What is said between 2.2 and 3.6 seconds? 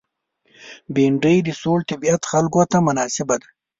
خلکو ته مناسبه ده